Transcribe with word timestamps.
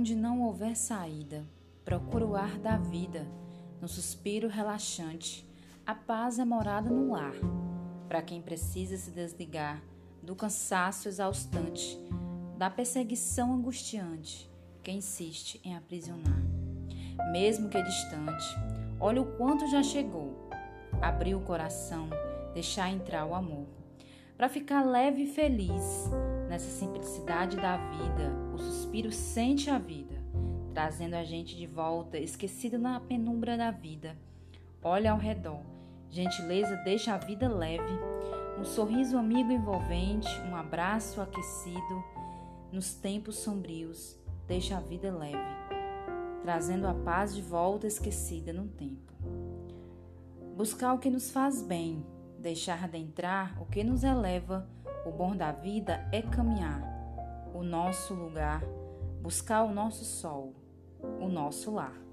onde 0.00 0.14
não 0.14 0.40
houver 0.40 0.74
saída, 0.74 1.44
procura 1.84 2.24
o 2.24 2.34
ar 2.34 2.58
da 2.58 2.78
vida, 2.78 3.26
no 3.82 3.86
suspiro 3.86 4.48
relaxante. 4.48 5.46
A 5.86 5.94
paz 5.94 6.38
é 6.38 6.44
morada 6.44 6.88
no 6.88 7.12
lar, 7.12 7.34
para 8.08 8.22
quem 8.22 8.40
precisa 8.40 8.96
se 8.96 9.10
desligar 9.10 9.82
do 10.22 10.34
cansaço 10.34 11.06
exaustante, 11.06 11.98
da 12.56 12.70
perseguição 12.70 13.52
angustiante 13.52 14.50
que 14.82 14.90
insiste 14.90 15.60
em 15.62 15.76
aprisionar. 15.76 16.42
Mesmo 17.30 17.68
que 17.68 17.82
distante, 17.82 18.46
olha 18.98 19.20
o 19.20 19.36
quanto 19.36 19.68
já 19.68 19.82
chegou. 19.82 20.48
Abrir 21.02 21.34
o 21.34 21.42
coração, 21.42 22.08
deixar 22.54 22.88
entrar 22.88 23.26
o 23.26 23.34
amor. 23.34 23.66
Para 24.34 24.48
ficar 24.48 24.82
leve 24.82 25.24
e 25.24 25.26
feliz, 25.26 26.08
nessa 26.48 26.70
simplicidade 26.70 27.58
da 27.58 27.76
vida, 27.76 28.32
o 28.54 28.58
suspiro 28.90 29.12
sente 29.12 29.70
a 29.70 29.78
vida, 29.78 30.16
trazendo 30.74 31.14
a 31.14 31.22
gente 31.22 31.56
de 31.56 31.64
volta, 31.64 32.18
esquecido 32.18 32.76
na 32.76 32.98
penumbra 32.98 33.56
da 33.56 33.70
vida. 33.70 34.16
Olha 34.82 35.12
ao 35.12 35.18
redor, 35.18 35.60
gentileza 36.08 36.74
deixa 36.78 37.14
a 37.14 37.16
vida 37.16 37.48
leve, 37.48 37.92
um 38.58 38.64
sorriso 38.64 39.16
amigo 39.16 39.52
envolvente, 39.52 40.28
um 40.40 40.56
abraço 40.56 41.20
aquecido, 41.20 42.04
nos 42.72 42.92
tempos 42.92 43.36
sombrios, 43.36 44.18
deixa 44.48 44.76
a 44.76 44.80
vida 44.80 45.16
leve, 45.16 45.38
trazendo 46.42 46.88
a 46.88 46.94
paz 46.94 47.32
de 47.32 47.42
volta 47.42 47.86
esquecida 47.86 48.52
no 48.52 48.66
tempo. 48.66 49.14
Buscar 50.56 50.94
o 50.94 50.98
que 50.98 51.10
nos 51.10 51.30
faz 51.30 51.62
bem, 51.62 52.04
deixar 52.40 52.88
de 52.88 52.98
entrar 52.98 53.56
o 53.62 53.66
que 53.66 53.84
nos 53.84 54.02
eleva, 54.02 54.68
o 55.06 55.12
bom 55.12 55.36
da 55.36 55.52
vida 55.52 56.08
é 56.10 56.20
caminhar, 56.22 56.89
o 57.54 57.62
nosso 57.62 58.14
lugar, 58.14 58.62
buscar 59.22 59.62
o 59.62 59.72
nosso 59.72 60.04
sol, 60.04 60.54
o 61.20 61.28
nosso 61.28 61.72
lar. 61.72 62.09